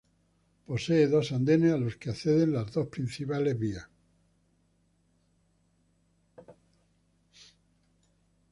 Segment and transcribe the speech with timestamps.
[0.67, 3.83] Posee dos andenes a los que acceden las dos vías principales.